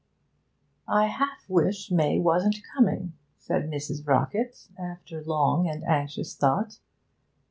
[0.87, 4.01] 'I half wish May wasn't coming,' said Mrs.
[4.03, 6.79] Rockett after long and anxious thought.